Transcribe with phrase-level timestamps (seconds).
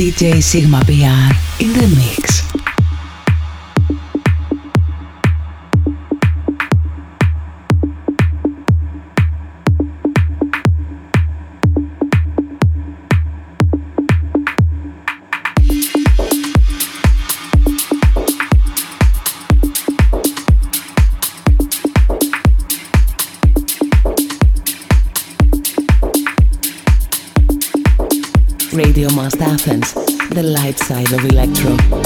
[0.00, 1.28] DJ Sigma PR
[1.62, 2.59] in the mix.
[30.42, 31.99] The light side of electro.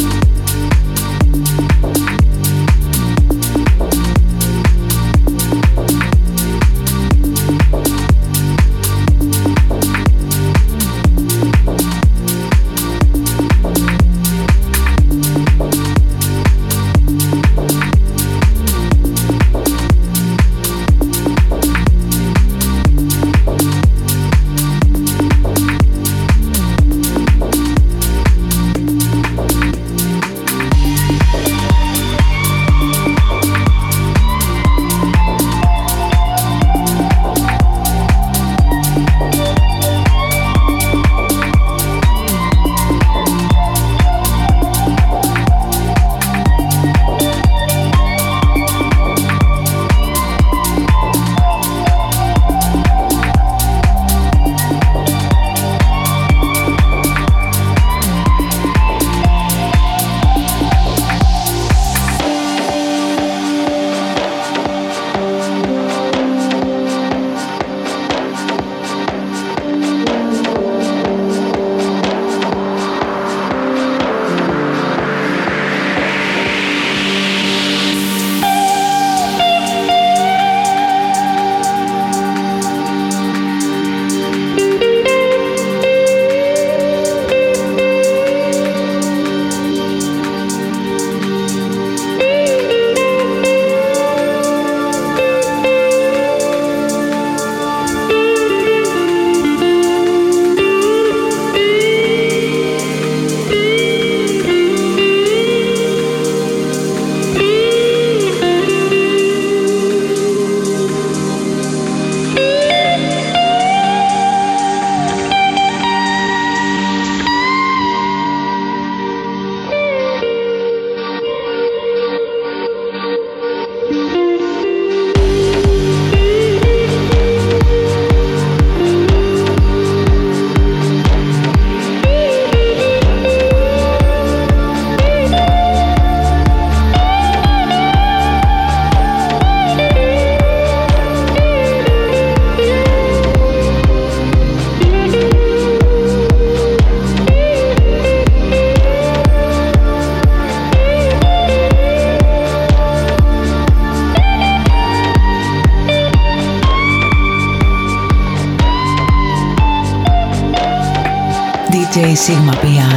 [162.24, 162.93] Sigma PR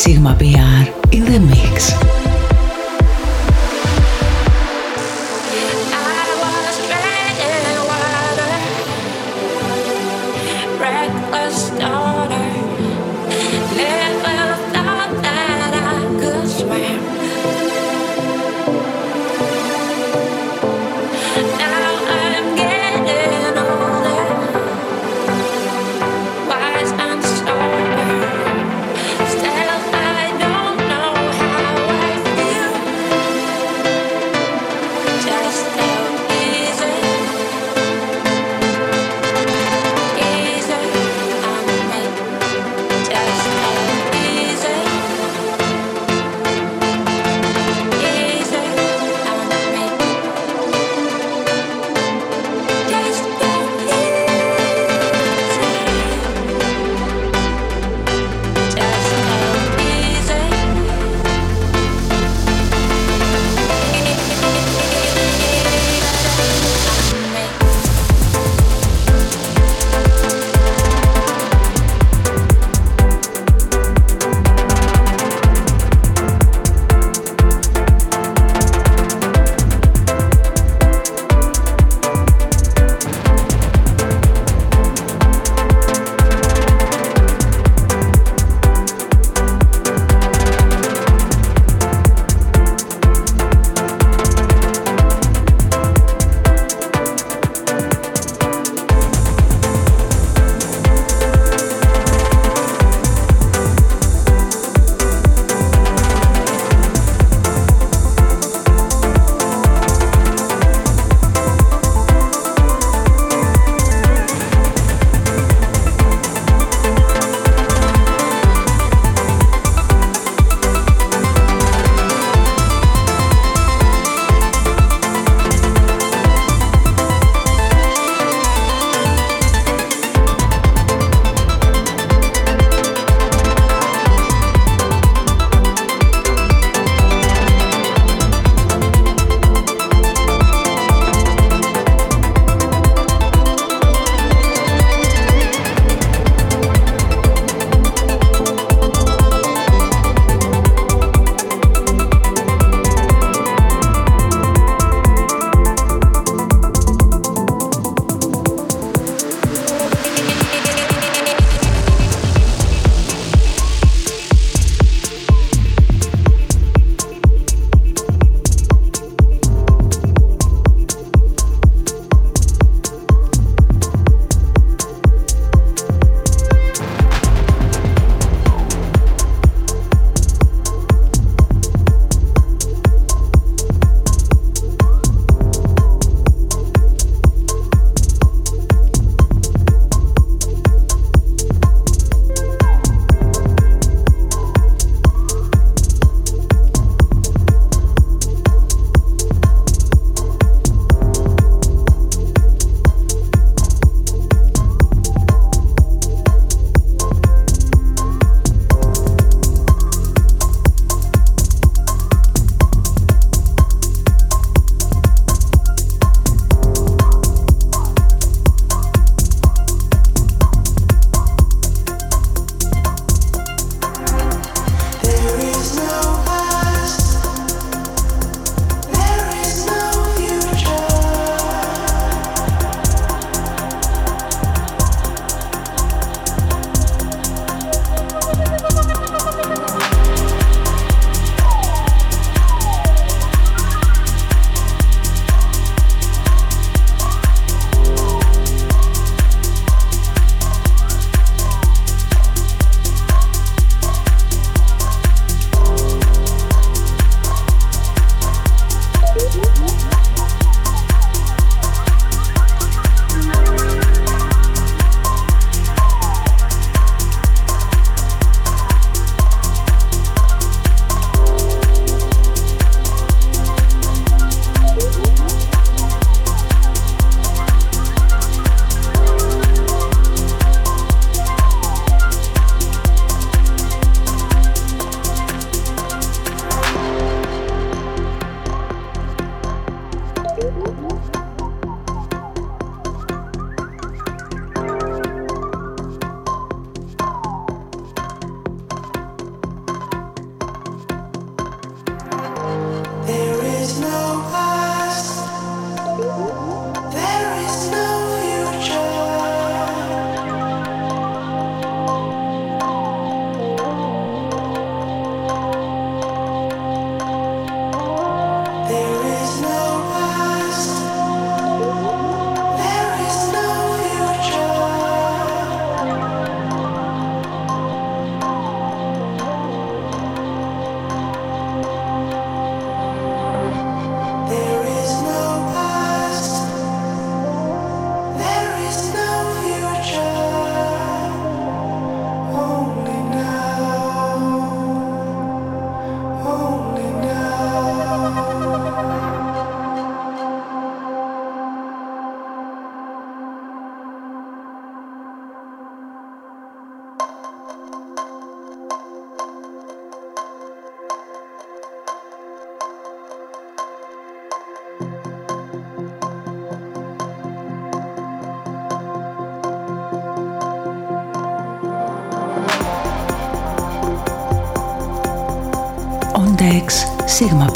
[0.00, 0.34] DJ Sigma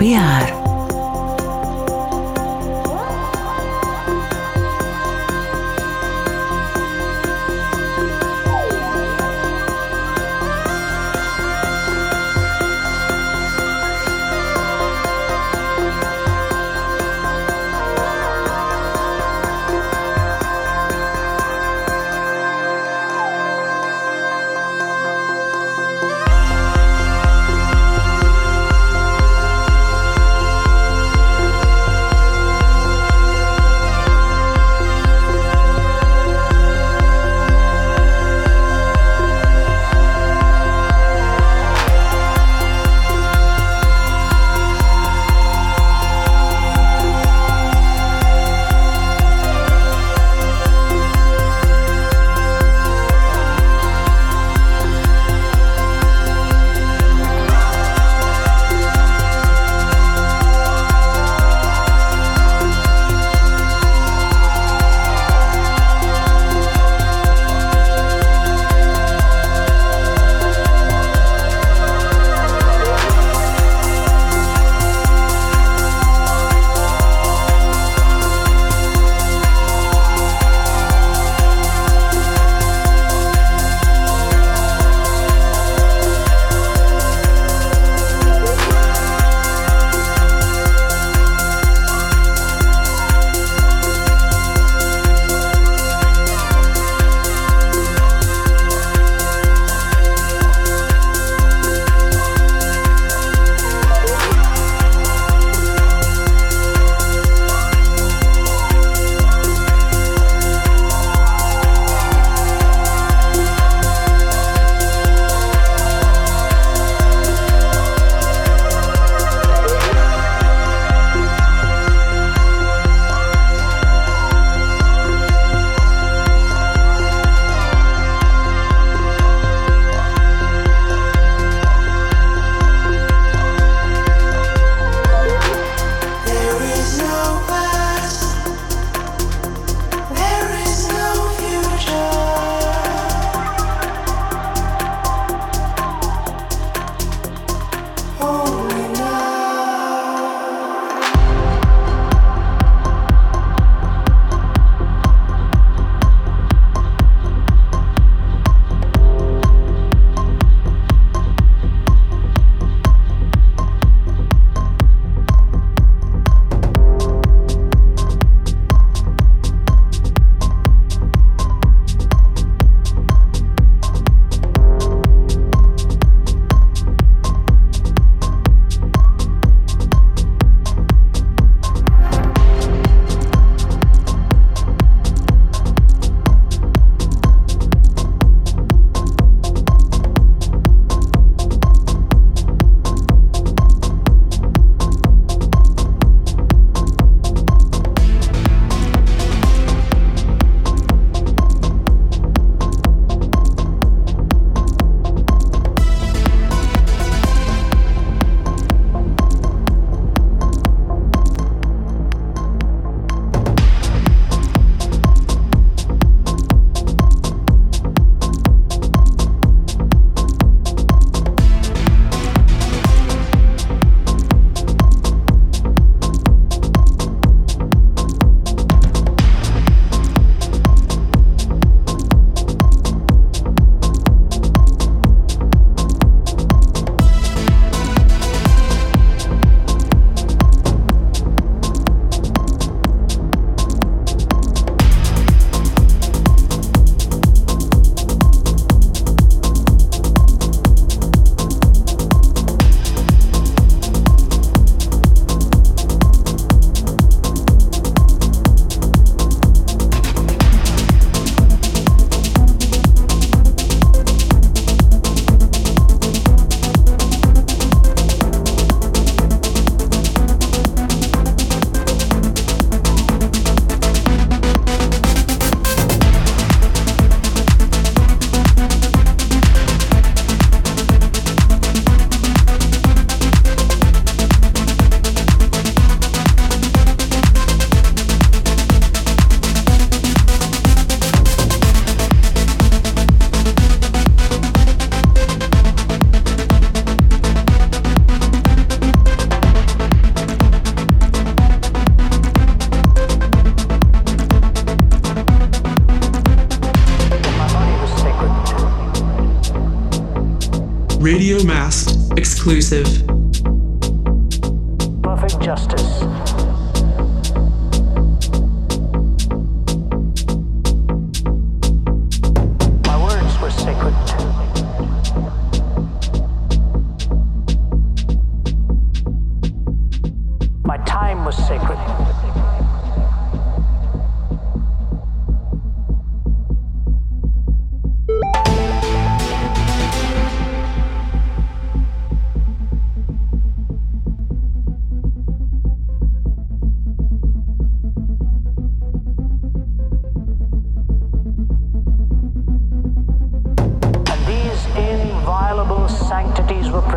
[0.05, 0.54] PR.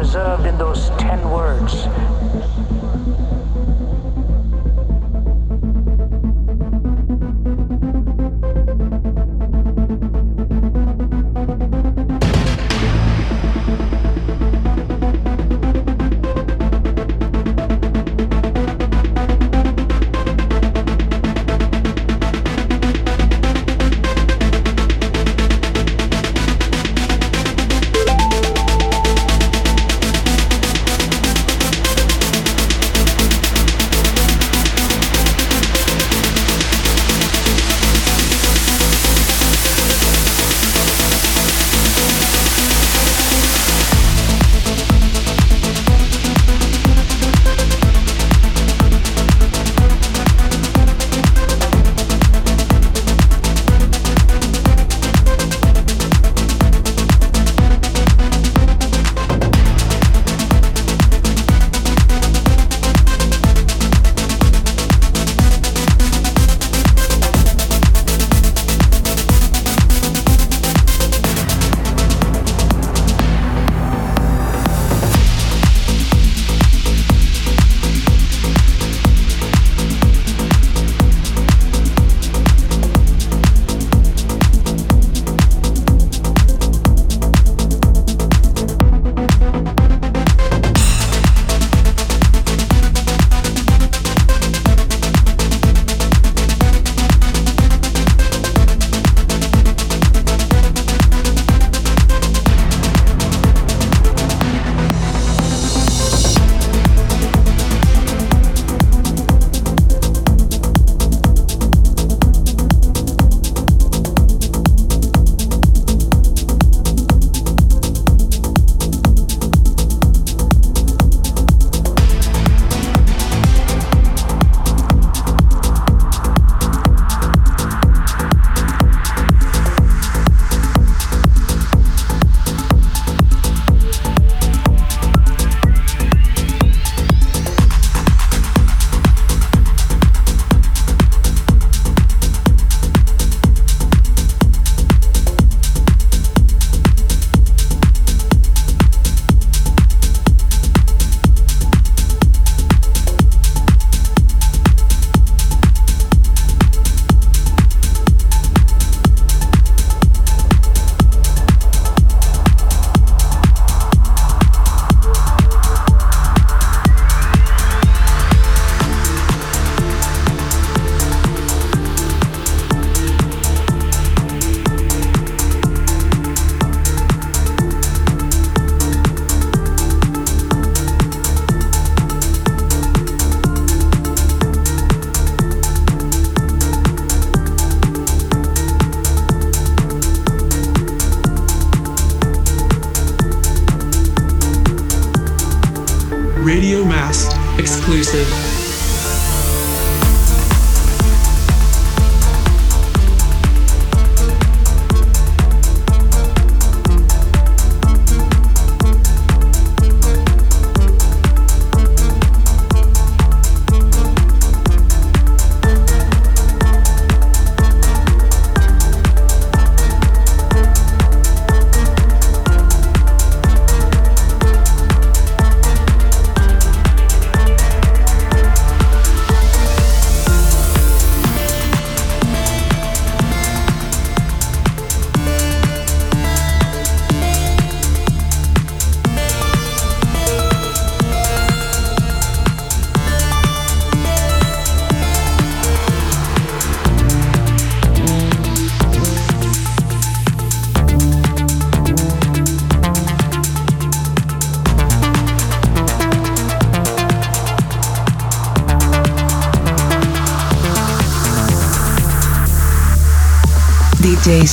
[0.08, 1.86] Preserved in those ten words.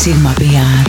[0.04, 0.83] Sigma PR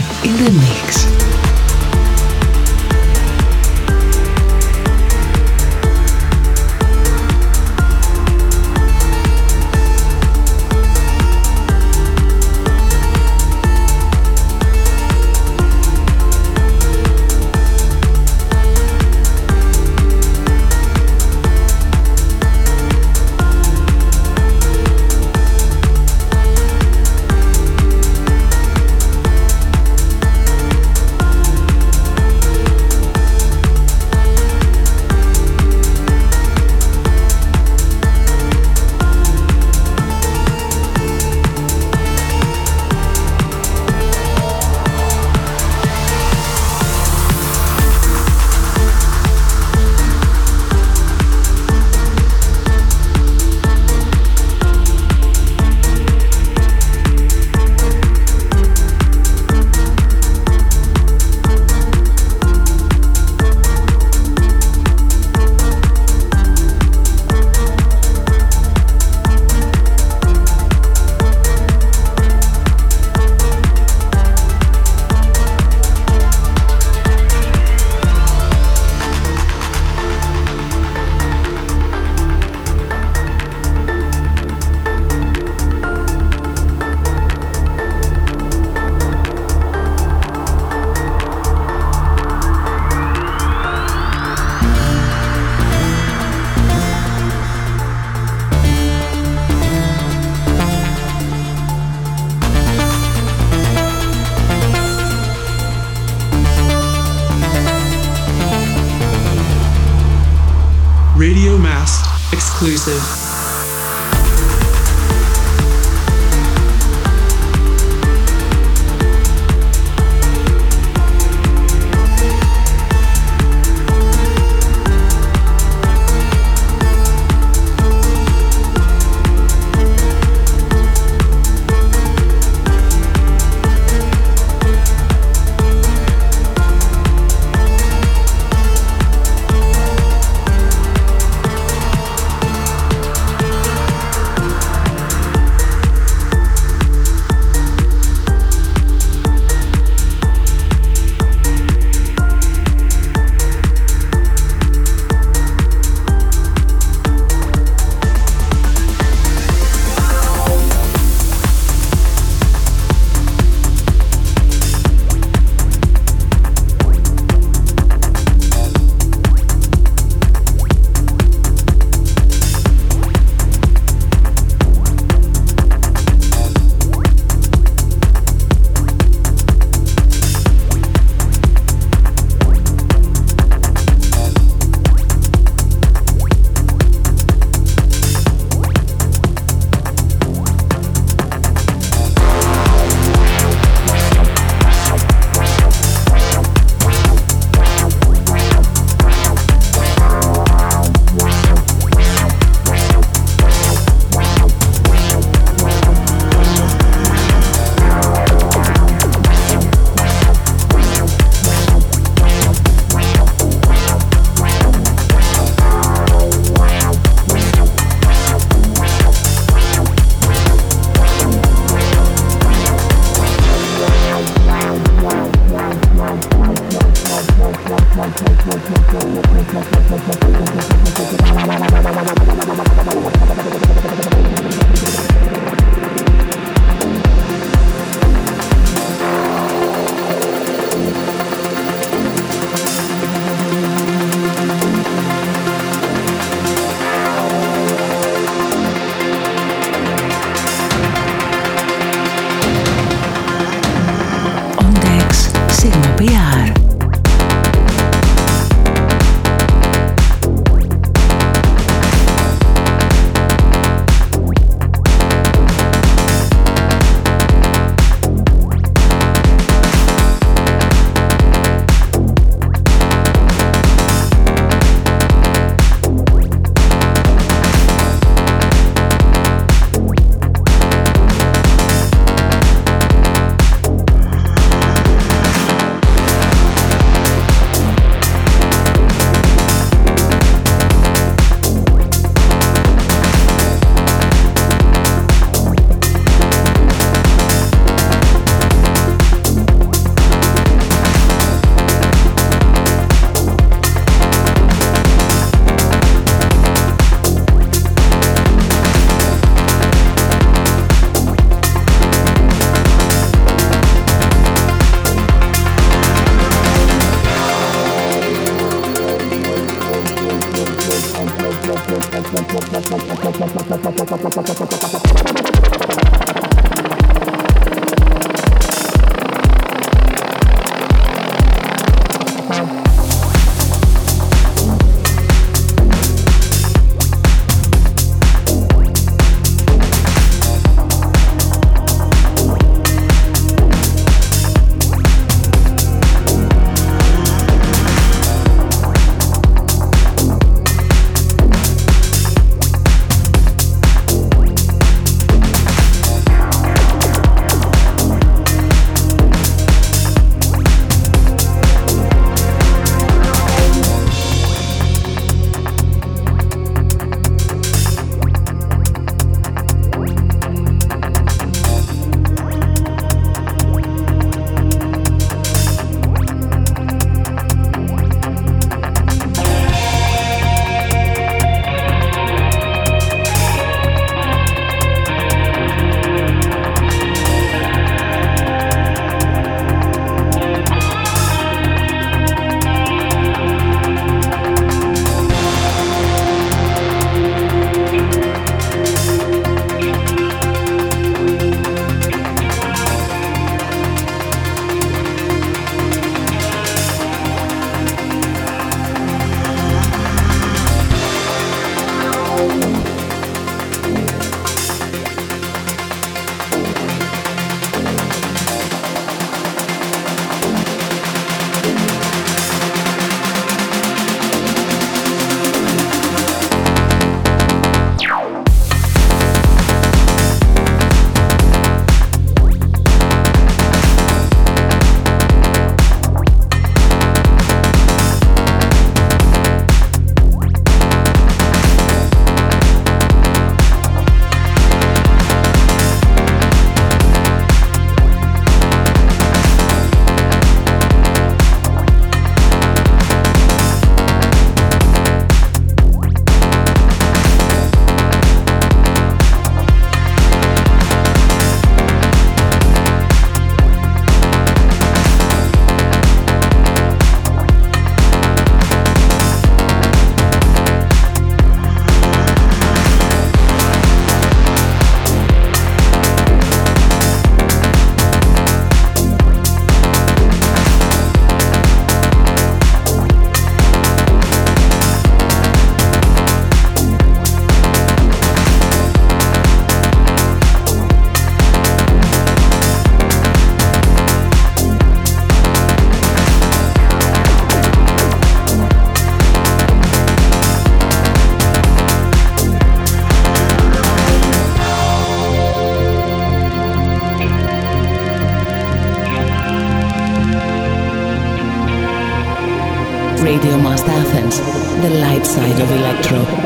[513.06, 514.18] Radio Must Athens,
[514.62, 516.25] the light side of electro.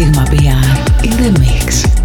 [0.00, 1.99] Sigma PR in the mix.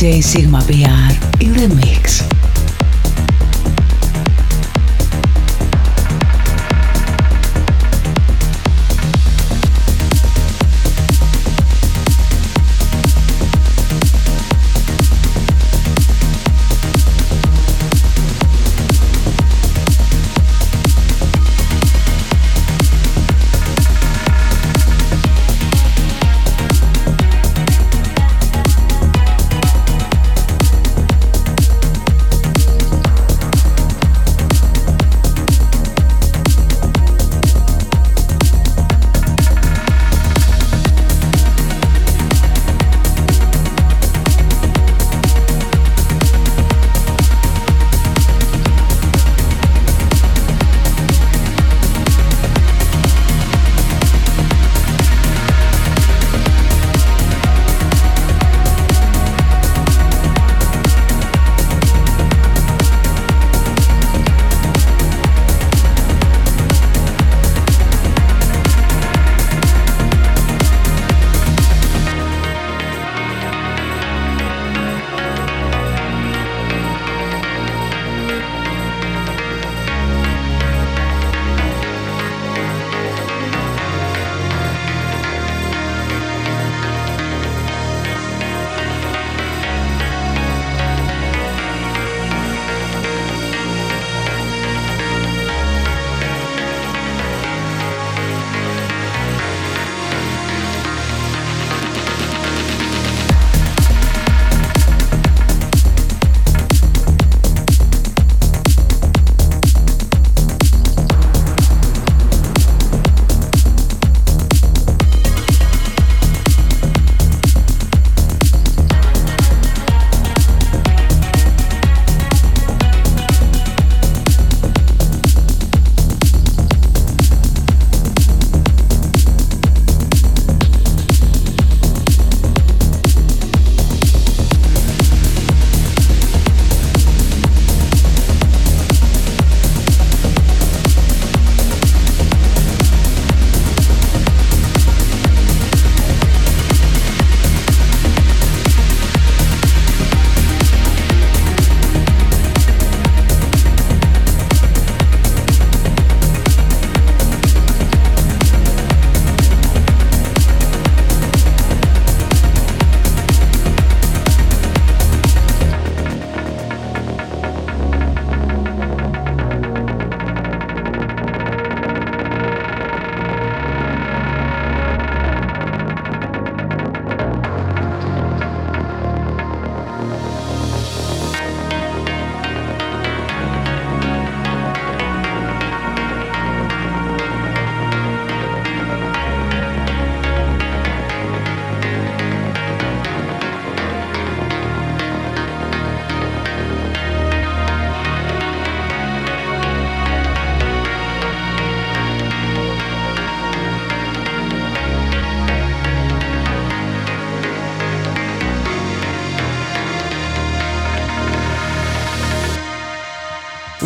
[0.00, 2.29] DJ Sigma PR in the mix.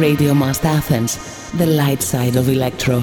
[0.05, 1.17] Radio Must Athens,
[1.53, 3.03] the light side of electro.